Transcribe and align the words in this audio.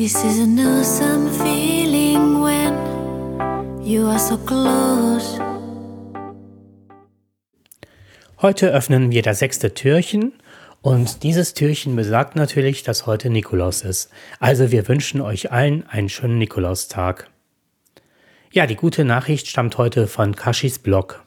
This 0.00 0.14
is 0.14 0.38
an 0.38 0.56
awesome 0.60 1.28
feeling 1.28 2.40
when 2.40 3.84
you 3.84 4.06
are 4.06 4.20
so 4.20 4.36
close. 4.36 5.40
Heute 8.40 8.68
öffnen 8.68 9.10
wir 9.10 9.22
das 9.22 9.40
sechste 9.40 9.74
Türchen 9.74 10.34
und 10.82 11.24
dieses 11.24 11.52
Türchen 11.52 11.96
besagt 11.96 12.36
natürlich, 12.36 12.84
dass 12.84 13.06
heute 13.06 13.28
Nikolaus 13.28 13.82
ist. 13.82 14.10
Also 14.38 14.70
wir 14.70 14.86
wünschen 14.86 15.20
euch 15.20 15.50
allen 15.50 15.84
einen 15.88 16.08
schönen 16.08 16.38
Nikolaustag. 16.38 17.28
Ja, 18.52 18.68
die 18.68 18.76
gute 18.76 19.04
Nachricht 19.04 19.48
stammt 19.48 19.78
heute 19.78 20.06
von 20.06 20.36
Kashis 20.36 20.78
Blog. 20.78 21.24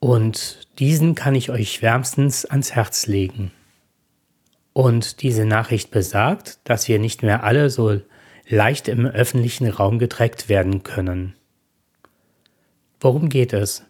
Und 0.00 0.68
diesen 0.78 1.14
kann 1.14 1.34
ich 1.34 1.48
euch 1.48 1.80
wärmstens 1.80 2.44
ans 2.44 2.72
Herz 2.72 3.06
legen. 3.06 3.52
Und 4.72 5.22
diese 5.22 5.44
Nachricht 5.44 5.90
besagt, 5.90 6.58
dass 6.64 6.88
wir 6.88 6.98
nicht 6.98 7.22
mehr 7.22 7.44
alle 7.44 7.70
so 7.70 8.00
leicht 8.48 8.88
im 8.88 9.06
öffentlichen 9.06 9.68
Raum 9.68 9.98
getrackt 9.98 10.48
werden 10.48 10.82
können. 10.82 11.34
Worum 13.00 13.28
geht 13.28 13.52
es? 13.52 13.84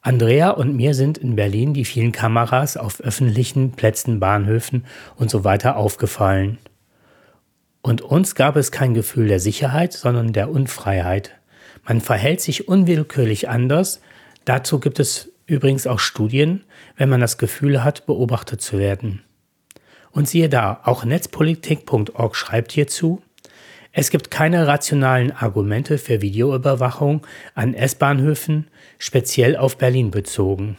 Andrea 0.00 0.50
und 0.50 0.76
mir 0.76 0.94
sind 0.94 1.18
in 1.18 1.34
Berlin 1.34 1.74
die 1.74 1.84
vielen 1.84 2.12
Kameras 2.12 2.76
auf 2.76 3.00
öffentlichen 3.00 3.72
Plätzen, 3.72 4.20
Bahnhöfen 4.20 4.86
und 5.16 5.30
so 5.30 5.42
weiter 5.42 5.76
aufgefallen. 5.76 6.58
Und 7.82 8.02
uns 8.02 8.34
gab 8.34 8.56
es 8.56 8.70
kein 8.70 8.94
Gefühl 8.94 9.28
der 9.28 9.40
Sicherheit, 9.40 9.92
sondern 9.92 10.32
der 10.32 10.50
Unfreiheit. 10.50 11.32
Man 11.84 12.00
verhält 12.00 12.40
sich 12.40 12.68
unwillkürlich 12.68 13.48
anders. 13.48 14.00
Dazu 14.44 14.78
gibt 14.78 15.00
es 15.00 15.32
übrigens 15.46 15.86
auch 15.86 15.98
Studien, 15.98 16.64
wenn 16.96 17.08
man 17.08 17.20
das 17.20 17.38
Gefühl 17.38 17.82
hat, 17.82 18.06
beobachtet 18.06 18.60
zu 18.60 18.78
werden. 18.78 19.22
Und 20.16 20.26
siehe 20.26 20.48
da, 20.48 20.80
auch 20.84 21.04
netzpolitik.org 21.04 22.36
schreibt 22.36 22.72
hierzu, 22.72 23.20
es 23.92 24.08
gibt 24.08 24.30
keine 24.30 24.66
rationalen 24.66 25.30
Argumente 25.30 25.98
für 25.98 26.22
Videoüberwachung 26.22 27.26
an 27.54 27.74
S-Bahnhöfen, 27.74 28.68
speziell 28.96 29.58
auf 29.58 29.76
Berlin 29.76 30.10
bezogen. 30.10 30.78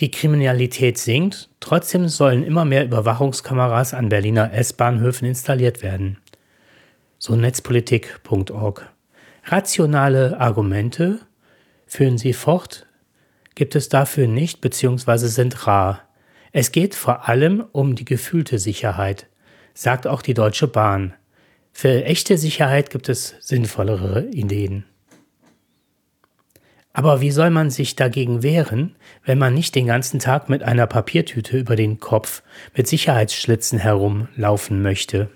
Die 0.00 0.10
Kriminalität 0.10 0.96
sinkt, 0.96 1.50
trotzdem 1.60 2.08
sollen 2.08 2.44
immer 2.44 2.64
mehr 2.64 2.86
Überwachungskameras 2.86 3.92
an 3.92 4.08
Berliner 4.08 4.54
S-Bahnhöfen 4.54 5.28
installiert 5.28 5.82
werden. 5.82 6.16
So 7.18 7.36
netzpolitik.org. 7.36 8.90
Rationale 9.44 10.40
Argumente 10.40 11.18
führen 11.86 12.16
sie 12.16 12.32
fort, 12.32 12.86
gibt 13.54 13.76
es 13.76 13.90
dafür 13.90 14.28
nicht 14.28 14.62
bzw. 14.62 15.26
sind 15.26 15.66
rar. 15.66 16.07
Es 16.52 16.72
geht 16.72 16.94
vor 16.94 17.28
allem 17.28 17.64
um 17.72 17.94
die 17.94 18.04
gefühlte 18.04 18.58
Sicherheit, 18.58 19.26
sagt 19.74 20.06
auch 20.06 20.22
die 20.22 20.34
Deutsche 20.34 20.68
Bahn. 20.68 21.14
Für 21.72 22.04
echte 22.04 22.38
Sicherheit 22.38 22.90
gibt 22.90 23.08
es 23.08 23.36
sinnvollere 23.40 24.26
Ideen. 24.30 24.84
Aber 26.92 27.20
wie 27.20 27.30
soll 27.30 27.50
man 27.50 27.70
sich 27.70 27.94
dagegen 27.94 28.42
wehren, 28.42 28.96
wenn 29.24 29.38
man 29.38 29.54
nicht 29.54 29.76
den 29.76 29.86
ganzen 29.86 30.18
Tag 30.18 30.48
mit 30.48 30.64
einer 30.64 30.88
Papiertüte 30.88 31.56
über 31.56 31.76
den 31.76 32.00
Kopf 32.00 32.42
mit 32.74 32.88
Sicherheitsschlitzen 32.88 33.78
herumlaufen 33.78 34.82
möchte? 34.82 35.30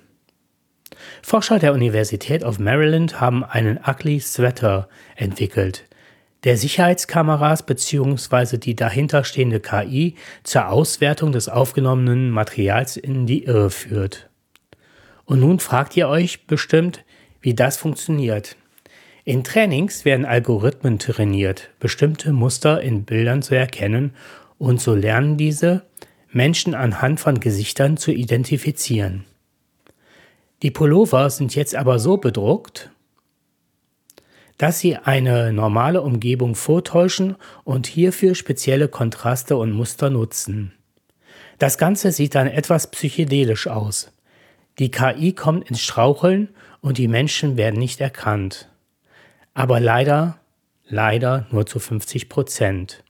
Forscher 1.23 1.59
der 1.59 1.73
Universität 1.73 2.43
of 2.43 2.59
Maryland 2.59 3.21
haben 3.21 3.45
einen 3.45 3.79
Ugly 3.79 4.19
Sweater 4.19 4.89
entwickelt, 5.15 5.85
der 6.45 6.57
Sicherheitskameras 6.57 7.65
bzw. 7.65 8.59
die 8.59 8.75
dahinterstehende 8.75 9.61
KI 9.61 10.17
zur 10.43 10.69
Auswertung 10.69 11.33
des 11.33 11.49
aufgenommenen 11.49 12.31
Materials 12.31 12.97
in 12.97 13.27
die 13.27 13.45
Irre 13.45 13.71
führt. 13.71 14.29
Und 15.25 15.41
nun 15.41 15.61
fragt 15.61 15.97
ihr 15.97 16.09
euch 16.09 16.47
bestimmt, 16.47 17.05
wie 17.41 17.55
das 17.55 17.77
funktioniert. 17.77 18.57
In 19.25 19.45
Trainings 19.45 20.05
werden 20.05 20.27
Algorithmen 20.27 20.99
trainiert, 20.99 21.71
bestimmte 21.79 22.33
Muster 22.33 22.81
in 22.81 23.05
Bildern 23.05 23.43
zu 23.43 23.55
erkennen 23.55 24.15
und 24.59 24.81
so 24.81 24.95
lernen 24.95 25.37
diese, 25.37 25.83
Menschen 26.33 26.75
anhand 26.75 27.21
von 27.21 27.39
Gesichtern 27.39 27.97
zu 27.97 28.11
identifizieren. 28.11 29.25
Die 30.63 30.71
Pullover 30.71 31.29
sind 31.31 31.55
jetzt 31.55 31.75
aber 31.75 31.99
so 31.99 32.17
bedruckt, 32.17 32.91
dass 34.59 34.79
sie 34.79 34.97
eine 34.97 35.53
normale 35.53 36.03
Umgebung 36.03 36.55
vortäuschen 36.55 37.37
und 37.65 37.87
hierfür 37.87 38.35
spezielle 38.35 38.89
Kontraste 38.89 39.57
und 39.57 39.73
Muster 39.73 40.11
nutzen. 40.11 40.73
Das 41.59 41.79
Ganze 41.79 42.13
sieht 42.13 42.35
dann 42.35 42.47
etwas 42.47 42.91
psychedelisch 42.91 43.67
aus. 43.67 44.13
Die 44.79 44.91
KI 44.91 45.33
kommt 45.33 45.69
ins 45.69 45.81
Straucheln 45.81 46.49
und 46.81 46.99
die 46.99 47.09
Menschen 47.09 47.57
werden 47.57 47.79
nicht 47.79 48.01
erkannt. 48.01 48.69
Aber 49.55 49.81
leider, 49.81 50.39
leider 50.89 51.47
nur 51.51 51.67
zu 51.67 51.79
50 51.79 52.29
Prozent. 52.29 53.05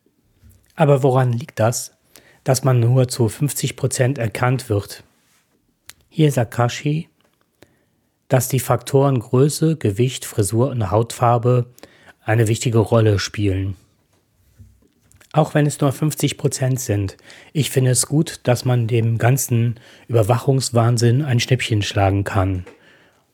Aber 0.74 1.02
woran 1.02 1.32
liegt 1.32 1.60
das, 1.60 1.96
dass 2.44 2.64
man 2.64 2.80
nur 2.80 3.08
zu 3.08 3.28
50 3.28 3.76
Prozent 3.76 4.18
erkannt 4.18 4.68
wird? 4.68 5.04
Hier 6.08 6.32
Sakashi 6.32 7.08
dass 8.32 8.48
die 8.48 8.60
Faktoren 8.60 9.18
Größe, 9.18 9.76
Gewicht, 9.76 10.24
Frisur 10.24 10.70
und 10.70 10.90
Hautfarbe 10.90 11.66
eine 12.24 12.48
wichtige 12.48 12.78
Rolle 12.78 13.18
spielen. 13.18 13.76
Auch 15.32 15.52
wenn 15.52 15.66
es 15.66 15.80
nur 15.80 15.92
50 15.92 16.38
Prozent 16.38 16.80
sind. 16.80 17.18
Ich 17.52 17.68
finde 17.68 17.90
es 17.90 18.06
gut, 18.06 18.40
dass 18.44 18.64
man 18.64 18.86
dem 18.86 19.18
ganzen 19.18 19.78
Überwachungswahnsinn 20.08 21.22
ein 21.22 21.40
Schnippchen 21.40 21.82
schlagen 21.82 22.24
kann. 22.24 22.64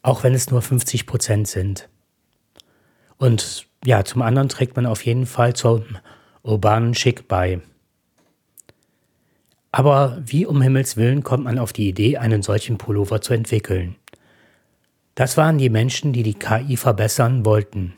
Auch 0.02 0.24
wenn 0.24 0.34
es 0.34 0.50
nur 0.50 0.62
50 0.62 1.06
Prozent 1.06 1.46
sind. 1.46 1.88
Und 3.18 3.68
ja, 3.84 4.04
zum 4.04 4.22
anderen 4.22 4.48
trägt 4.48 4.74
man 4.74 4.86
auf 4.86 5.04
jeden 5.06 5.26
Fall 5.26 5.54
zum 5.54 5.84
urbanen 6.42 6.94
Schick 6.94 7.28
bei. 7.28 7.60
Aber 9.70 10.20
wie 10.24 10.44
um 10.44 10.60
Himmels 10.60 10.96
Willen 10.96 11.22
kommt 11.22 11.44
man 11.44 11.60
auf 11.60 11.72
die 11.72 11.88
Idee, 11.88 12.16
einen 12.16 12.42
solchen 12.42 12.78
Pullover 12.78 13.20
zu 13.20 13.32
entwickeln? 13.32 13.94
Das 15.18 15.36
waren 15.36 15.58
die 15.58 15.68
Menschen, 15.68 16.12
die 16.12 16.22
die 16.22 16.38
KI 16.38 16.76
verbessern 16.76 17.44
wollten. 17.44 17.94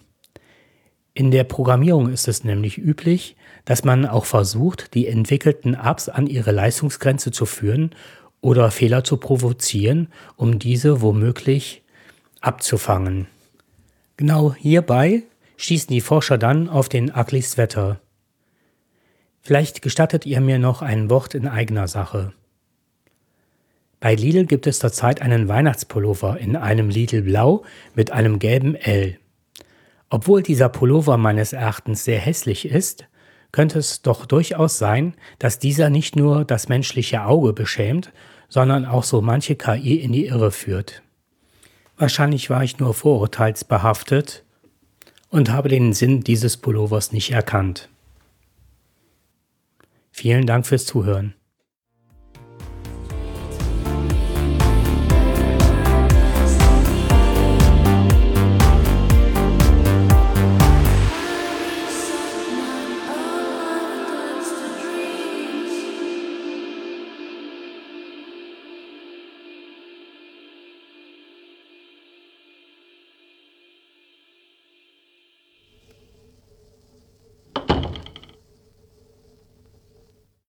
In 1.13 1.31
der 1.31 1.45
Programmierung 1.45 2.09
ist 2.09 2.29
es 2.29 2.45
nämlich 2.45 2.79
üblich, 2.79 3.37
dass 3.67 3.85
man 3.85 4.07
auch 4.07 4.25
versucht, 4.25 4.95
die 4.95 5.07
entwickelten 5.07 5.75
Apps 5.75 6.09
an 6.09 6.27
ihre 6.27 6.51
Leistungsgrenze 6.51 7.31
zu 7.31 7.45
führen 7.45 7.95
oder 8.41 8.71
Fehler 8.71 9.05
zu 9.05 9.19
provozieren, 9.19 10.09
um 10.37 10.59
diese 10.59 11.03
womöglich 11.03 11.83
abzufangen. 12.41 13.27
Genau 14.17 14.55
hierbei 14.55 15.25
schießen 15.59 15.93
die 15.93 16.01
Forscher 16.01 16.39
dann 16.39 16.71
auf 16.71 16.89
den 16.89 17.11
Ugly 17.15 17.43
Sweater. 17.43 18.01
Vielleicht 19.43 19.83
gestattet 19.83 20.25
ihr 20.25 20.41
mir 20.41 20.59
noch 20.59 20.81
ein 20.81 21.11
Wort 21.11 21.35
in 21.35 21.47
eigener 21.47 21.87
Sache. 21.87 22.33
Bei 24.01 24.15
Lidl 24.15 24.47
gibt 24.47 24.67
es 24.67 24.79
zurzeit 24.79 25.21
einen 25.21 25.47
Weihnachtspullover 25.49 26.39
in 26.39 26.57
einem 26.57 26.89
Lidl 26.89 27.23
Blau 27.23 27.65
mit 27.95 28.11
einem 28.11 28.39
gelben 28.39 28.75
L. 28.75 29.19
Obwohl 30.09 30.43
dieser 30.43 30.71
Pullover 30.71 31.19
meines 31.19 31.53
Erachtens 31.53 32.05
sehr 32.05 32.19
hässlich 32.19 32.65
ist, 32.65 33.07
könnte 33.53 33.79
es 33.79 34.01
doch 34.01 34.27
durchaus 34.27 34.79
sein, 34.79 35.15
dass 35.39 35.59
dieser 35.59 35.91
nicht 35.91 36.17
nur 36.17 36.45
das 36.45 36.69
menschliche 36.69 37.25
Auge 37.25 37.53
beschämt, 37.53 38.11
sondern 38.49 38.87
auch 38.87 39.05
so 39.05 39.21
manche 39.21 39.55
KI 39.55 39.97
in 39.97 40.13
die 40.13 40.27
Irre 40.27 40.51
führt. 40.51 41.03
Wahrscheinlich 41.97 42.49
war 42.49 42.65
ich 42.65 42.79
nur 42.79 42.95
vorurteilsbehaftet 42.95 44.45
und 45.29 45.51
habe 45.51 45.69
den 45.69 45.93
Sinn 45.93 46.23
dieses 46.23 46.57
Pullovers 46.57 47.13
nicht 47.13 47.33
erkannt. 47.33 47.89
Vielen 50.11 50.47
Dank 50.47 50.67
fürs 50.67 50.87
Zuhören. 50.87 51.35